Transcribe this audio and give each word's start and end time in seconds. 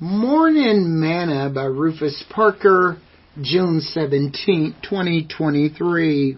Morning 0.00 0.98
Manna 1.00 1.50
by 1.54 1.66
Rufus 1.66 2.24
Parker, 2.28 2.98
June 3.40 3.80
17, 3.80 4.74
2023. 4.82 6.36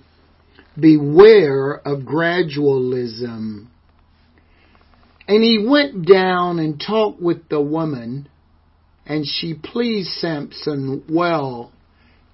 Beware 0.79 1.77
of 1.77 2.01
gradualism. 2.01 3.69
And 5.27 5.43
he 5.43 5.65
went 5.67 6.07
down 6.07 6.59
and 6.59 6.79
talked 6.79 7.23
with 7.23 7.49
the 7.49 7.63
woman, 7.63 8.29
and 9.07 9.25
she 9.27 9.55
pleased 9.55 10.11
Samson 10.11 11.05
well. 11.09 11.73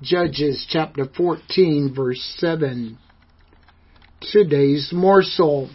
Judges 0.02 0.66
chapter 0.68 1.04
14 1.16 1.94
verse 1.94 2.34
7. 2.38 2.98
Today's 4.20 4.90
morsel. 4.92 5.70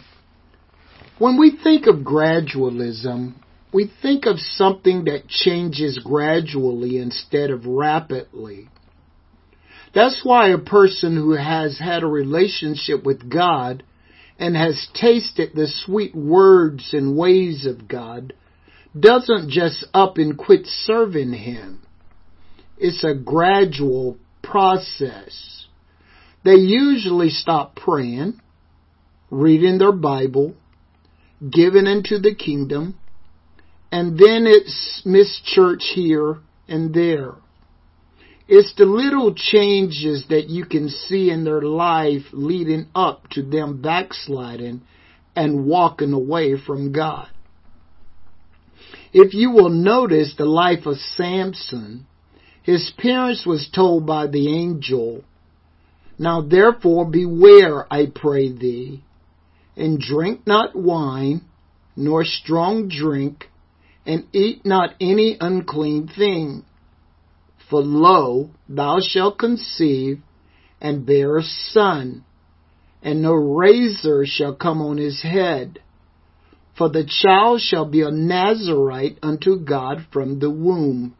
When 1.18 1.38
we 1.38 1.58
think 1.64 1.86
of 1.86 2.04
gradualism, 2.04 3.32
we 3.72 3.90
think 4.02 4.26
of 4.26 4.38
something 4.38 5.04
that 5.04 5.28
changes 5.28 5.98
gradually 5.98 6.98
instead 6.98 7.50
of 7.50 7.66
rapidly. 7.66 8.68
That's 9.94 10.20
why 10.22 10.50
a 10.50 10.58
person 10.58 11.16
who 11.16 11.32
has 11.32 11.78
had 11.78 12.02
a 12.02 12.06
relationship 12.06 13.04
with 13.04 13.30
God 13.30 13.82
and 14.38 14.56
has 14.56 14.88
tasted 14.94 15.50
the 15.54 15.66
sweet 15.84 16.14
words 16.14 16.90
and 16.92 17.16
ways 17.16 17.66
of 17.66 17.88
God 17.88 18.32
doesn't 18.98 19.50
just 19.50 19.84
up 19.92 20.16
and 20.16 20.36
quit 20.38 20.66
serving 20.66 21.32
Him. 21.32 21.82
It's 22.78 23.02
a 23.04 23.14
gradual 23.14 24.18
process. 24.42 25.66
They 26.44 26.54
usually 26.54 27.30
stop 27.30 27.76
praying, 27.76 28.40
reading 29.30 29.78
their 29.78 29.92
Bible, 29.92 30.54
giving 31.50 31.86
into 31.86 32.18
the 32.18 32.34
kingdom, 32.34 32.96
and 33.90 34.18
then 34.18 34.46
it's 34.46 35.02
miss 35.04 35.40
church 35.44 35.92
here 35.94 36.38
and 36.68 36.92
there. 36.92 37.34
It's 38.46 38.74
the 38.76 38.86
little 38.86 39.34
changes 39.34 40.24
that 40.30 40.48
you 40.48 40.64
can 40.64 40.88
see 40.88 41.30
in 41.30 41.44
their 41.44 41.60
life 41.60 42.22
leading 42.32 42.86
up 42.94 43.28
to 43.30 43.42
them 43.42 43.82
backsliding 43.82 44.82
and 45.36 45.66
walking 45.66 46.12
away 46.12 46.56
from 46.58 46.92
God. 46.92 47.28
If 49.12 49.34
you 49.34 49.50
will 49.50 49.70
notice 49.70 50.34
the 50.36 50.46
life 50.46 50.86
of 50.86 50.96
Samson, 50.96 52.06
his 52.62 52.92
parents 52.98 53.46
was 53.46 53.70
told 53.74 54.06
by 54.06 54.26
the 54.26 54.48
angel, 54.54 55.24
Now 56.18 56.42
therefore 56.42 57.06
beware, 57.06 57.90
I 57.92 58.06
pray 58.14 58.52
thee, 58.52 59.02
and 59.76 59.98
drink 59.98 60.46
not 60.46 60.74
wine, 60.74 61.42
nor 61.96 62.24
strong 62.24 62.88
drink, 62.88 63.46
and 64.08 64.26
eat 64.32 64.64
not 64.64 64.94
any 65.02 65.36
unclean 65.38 66.08
thing. 66.08 66.64
For 67.68 67.82
lo, 67.82 68.48
thou 68.66 69.00
shalt 69.00 69.38
conceive, 69.38 70.20
and 70.80 71.04
bear 71.04 71.36
a 71.36 71.42
son, 71.42 72.24
and 73.02 73.20
no 73.20 73.34
razor 73.34 74.24
shall 74.24 74.54
come 74.54 74.80
on 74.80 74.96
his 74.96 75.22
head. 75.22 75.80
For 76.78 76.88
the 76.88 77.04
child 77.04 77.60
shall 77.60 77.84
be 77.84 78.00
a 78.00 78.10
Nazarite 78.10 79.18
unto 79.22 79.58
God 79.58 80.06
from 80.10 80.38
the 80.38 80.50
womb, 80.50 81.14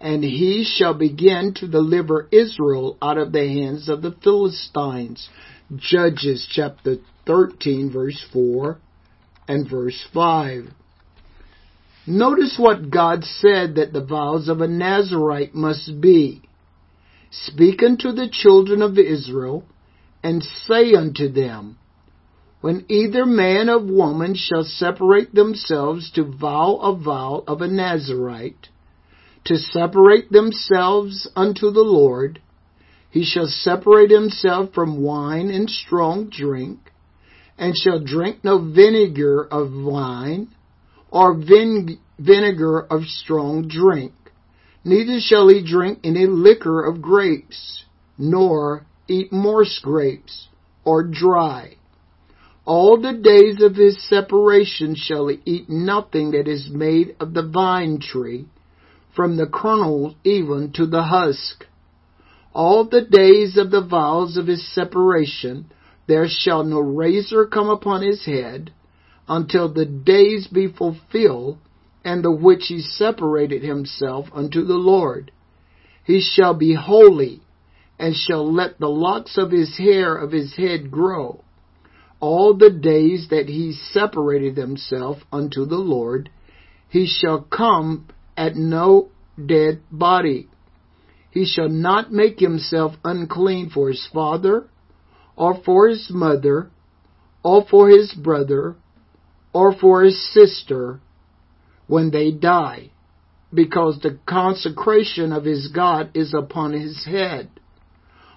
and 0.00 0.22
he 0.22 0.62
shall 0.64 0.94
begin 0.94 1.54
to 1.56 1.66
deliver 1.66 2.28
Israel 2.30 2.98
out 3.02 3.18
of 3.18 3.32
the 3.32 3.48
hands 3.48 3.88
of 3.88 4.00
the 4.00 4.14
Philistines. 4.22 5.28
Judges 5.74 6.46
chapter 6.48 6.98
13 7.26 7.90
verse 7.90 8.24
4 8.32 8.78
and 9.48 9.68
verse 9.68 10.06
5. 10.14 10.68
Notice 12.06 12.56
what 12.58 12.90
God 12.90 13.24
said 13.24 13.76
that 13.76 13.92
the 13.92 14.04
vows 14.04 14.48
of 14.48 14.60
a 14.60 14.66
Nazarite 14.66 15.54
must 15.54 16.00
be. 16.00 16.42
Speak 17.30 17.82
unto 17.82 18.10
the 18.10 18.28
children 18.28 18.82
of 18.82 18.98
Israel, 18.98 19.64
and 20.22 20.42
say 20.42 20.94
unto 20.94 21.28
them, 21.28 21.78
When 22.60 22.84
either 22.88 23.24
man 23.24 23.70
or 23.70 23.78
woman 23.78 24.34
shall 24.34 24.64
separate 24.64 25.34
themselves 25.34 26.10
to 26.12 26.24
vow 26.24 26.76
a 26.82 26.94
vow 26.94 27.44
of 27.46 27.60
a 27.60 27.68
Nazarite, 27.68 28.68
to 29.44 29.56
separate 29.56 30.30
themselves 30.30 31.28
unto 31.36 31.70
the 31.70 31.82
Lord, 31.82 32.40
he 33.10 33.24
shall 33.24 33.46
separate 33.46 34.10
himself 34.10 34.72
from 34.74 35.02
wine 35.02 35.50
and 35.50 35.70
strong 35.70 36.30
drink, 36.30 36.92
and 37.56 37.76
shall 37.76 38.00
drink 38.00 38.42
no 38.42 38.58
vinegar 38.58 39.44
of 39.44 39.72
wine, 39.72 40.48
or 41.12 41.34
vin- 41.34 41.98
vinegar 42.18 42.80
of 42.80 43.04
strong 43.04 43.68
drink. 43.68 44.12
Neither 44.82 45.20
shall 45.20 45.48
he 45.48 45.62
drink 45.62 46.00
any 46.02 46.26
liquor 46.26 46.84
of 46.84 47.02
grapes, 47.02 47.84
nor 48.18 48.86
eat 49.06 49.30
morse 49.30 49.78
grapes, 49.80 50.48
or 50.84 51.04
dry. 51.04 51.76
All 52.64 53.00
the 53.00 53.12
days 53.12 53.62
of 53.62 53.76
his 53.76 54.02
separation 54.08 54.94
shall 54.96 55.28
he 55.28 55.40
eat 55.44 55.68
nothing 55.68 56.30
that 56.30 56.48
is 56.48 56.70
made 56.70 57.14
of 57.20 57.34
the 57.34 57.46
vine 57.46 58.00
tree, 58.00 58.46
from 59.14 59.36
the 59.36 59.46
kernel 59.46 60.14
even 60.24 60.72
to 60.72 60.86
the 60.86 61.02
husk. 61.02 61.66
All 62.54 62.84
the 62.84 63.02
days 63.02 63.56
of 63.58 63.70
the 63.70 63.84
vows 63.84 64.36
of 64.36 64.46
his 64.46 64.74
separation, 64.74 65.66
there 66.06 66.26
shall 66.28 66.64
no 66.64 66.78
razor 66.80 67.46
come 67.46 67.68
upon 67.68 68.02
his 68.02 68.24
head, 68.24 68.72
until 69.28 69.72
the 69.72 69.86
days 69.86 70.46
be 70.46 70.66
fulfilled, 70.66 71.58
and 72.04 72.24
the 72.24 72.32
which 72.32 72.64
he 72.66 72.80
separated 72.80 73.62
himself 73.62 74.26
unto 74.34 74.64
the 74.64 74.74
Lord. 74.74 75.30
He 76.04 76.20
shall 76.20 76.54
be 76.54 76.74
holy, 76.74 77.42
and 77.98 78.14
shall 78.14 78.52
let 78.52 78.80
the 78.80 78.88
locks 78.88 79.38
of 79.38 79.52
his 79.52 79.78
hair 79.78 80.16
of 80.16 80.32
his 80.32 80.56
head 80.56 80.90
grow. 80.90 81.44
All 82.18 82.54
the 82.54 82.70
days 82.70 83.28
that 83.30 83.48
he 83.48 83.72
separated 83.72 84.56
himself 84.56 85.18
unto 85.32 85.64
the 85.64 85.78
Lord, 85.78 86.30
he 86.88 87.06
shall 87.06 87.40
come 87.40 88.08
at 88.36 88.56
no 88.56 89.10
dead 89.44 89.80
body. 89.90 90.48
He 91.30 91.46
shall 91.46 91.68
not 91.68 92.12
make 92.12 92.38
himself 92.38 92.94
unclean 93.04 93.70
for 93.70 93.88
his 93.88 94.06
father, 94.12 94.68
or 95.36 95.54
for 95.64 95.88
his 95.88 96.10
mother, 96.10 96.70
or 97.42 97.64
for 97.68 97.88
his 97.88 98.12
brother, 98.12 98.76
or 99.52 99.74
for 99.74 100.02
his 100.02 100.32
sister 100.32 101.00
when 101.86 102.10
they 102.10 102.30
die, 102.30 102.90
because 103.52 103.98
the 104.00 104.18
consecration 104.26 105.32
of 105.32 105.44
his 105.44 105.68
God 105.68 106.10
is 106.14 106.32
upon 106.34 106.72
his 106.72 107.04
head. 107.04 107.50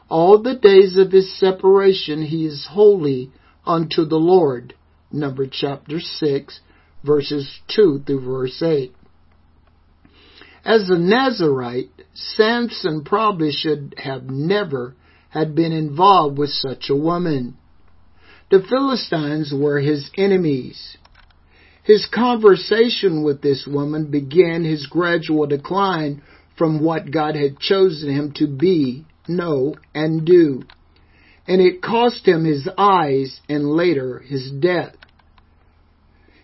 All 0.10 0.42
the 0.42 0.56
days 0.56 0.98
of 0.98 1.12
his 1.12 1.40
separation 1.40 2.24
he 2.24 2.46
is 2.46 2.68
holy 2.70 3.32
unto 3.66 4.06
the 4.06 4.18
Lord. 4.18 4.76
Number 5.12 5.48
chapter 5.50 6.00
6, 6.00 6.60
verses 7.04 7.60
2 7.76 8.04
through 8.06 8.26
verse 8.26 8.62
8. 8.62 8.94
As 10.64 10.90
a 10.90 10.98
Nazarite, 10.98 11.92
Samson 12.14 13.04
probably 13.04 13.52
should 13.52 13.96
have 13.98 14.24
never 14.24 14.96
had 15.30 15.54
been 15.54 15.72
involved 15.72 16.38
with 16.38 16.50
such 16.50 16.90
a 16.90 16.96
woman. 16.96 17.58
The 18.50 18.64
Philistines 18.68 19.54
were 19.54 19.80
his 19.80 20.10
enemies. 20.18 20.98
His 21.86 22.08
conversation 22.08 23.24
with 23.24 23.42
this 23.42 23.68
woman 23.68 24.10
began 24.10 24.64
his 24.64 24.88
gradual 24.88 25.46
decline 25.46 26.24
from 26.58 26.84
what 26.84 27.12
God 27.12 27.36
had 27.36 27.60
chosen 27.60 28.10
him 28.10 28.34
to 28.38 28.48
be, 28.48 29.06
know, 29.28 29.76
and 29.94 30.26
do. 30.26 30.64
And 31.48 31.62
it 31.62 31.84
cost 31.84 32.28
him 32.28 32.44
his 32.44 32.68
eyes 32.76 33.40
and 33.48 33.70
later 33.70 34.18
his 34.18 34.50
death. 34.52 34.96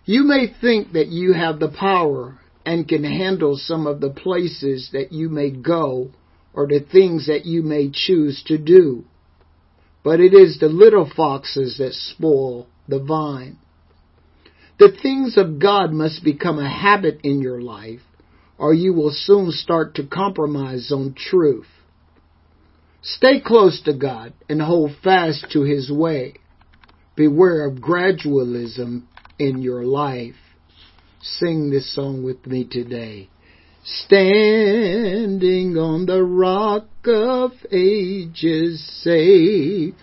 You 0.04 0.22
may 0.22 0.46
think 0.60 0.92
that 0.92 1.08
you 1.08 1.32
have 1.32 1.58
the 1.58 1.74
power 1.76 2.38
and 2.64 2.86
can 2.86 3.02
handle 3.02 3.56
some 3.56 3.88
of 3.88 4.00
the 4.00 4.10
places 4.10 4.90
that 4.92 5.10
you 5.10 5.28
may 5.28 5.50
go 5.50 6.10
or 6.54 6.68
the 6.68 6.80
things 6.80 7.26
that 7.26 7.46
you 7.46 7.62
may 7.62 7.90
choose 7.92 8.44
to 8.46 8.58
do. 8.58 9.04
But 10.04 10.20
it 10.20 10.34
is 10.34 10.58
the 10.60 10.68
little 10.68 11.10
foxes 11.16 11.78
that 11.78 11.94
spoil 11.94 12.68
the 12.86 13.00
vine. 13.00 13.58
The 14.82 14.90
things 15.00 15.36
of 15.36 15.60
God 15.60 15.92
must 15.92 16.24
become 16.24 16.58
a 16.58 16.68
habit 16.68 17.20
in 17.22 17.40
your 17.40 17.60
life, 17.62 18.00
or 18.58 18.74
you 18.74 18.92
will 18.92 19.12
soon 19.12 19.52
start 19.52 19.94
to 19.94 20.04
compromise 20.04 20.90
on 20.90 21.14
truth. 21.14 21.68
Stay 23.00 23.40
close 23.40 23.80
to 23.82 23.92
God 23.92 24.32
and 24.48 24.60
hold 24.60 24.96
fast 25.04 25.46
to 25.52 25.62
His 25.62 25.88
way. 25.88 26.34
Beware 27.14 27.64
of 27.64 27.76
gradualism 27.76 29.04
in 29.38 29.62
your 29.62 29.84
life. 29.84 30.34
Sing 31.20 31.70
this 31.70 31.94
song 31.94 32.24
with 32.24 32.44
me 32.44 32.66
today. 32.68 33.28
Standing 33.84 35.78
on 35.78 36.06
the 36.06 36.24
rock 36.24 36.88
of 37.04 37.52
ages, 37.70 38.84
safe 39.00 39.94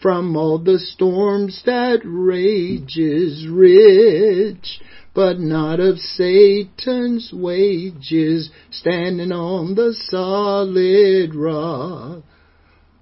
from 0.00 0.36
all 0.36 0.58
the 0.58 0.78
storms 0.78 1.62
that 1.66 2.00
rages 2.04 3.46
rich 3.48 4.80
but 5.14 5.38
not 5.40 5.80
of 5.80 5.98
Satan's 5.98 7.32
wages, 7.32 8.50
standing 8.70 9.32
on 9.32 9.74
the 9.74 9.92
solid 10.08 11.34
rock. 11.34 12.22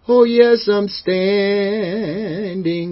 Oh 0.08 0.24
yes, 0.24 0.66
I'm 0.68 0.88
standing 0.88 2.16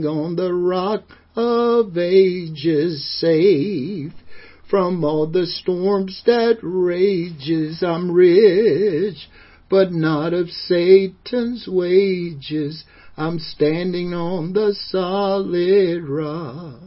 on 0.04 0.36
the 0.36 0.52
rock 0.52 1.04
of 1.34 1.96
ages, 1.96 3.08
safe 3.18 4.12
from 4.68 5.02
all 5.02 5.26
the 5.26 5.46
storms 5.46 6.22
that 6.26 6.58
rages. 6.62 7.82
I'm 7.82 8.10
rich, 8.10 9.30
but 9.70 9.92
not 9.92 10.34
of 10.34 10.50
Satan's 10.50 11.66
wages. 11.66 12.84
I'm 13.18 13.38
standing 13.38 14.12
on 14.12 14.52
the 14.52 14.74
solid 14.90 16.04
rock. 16.04 16.80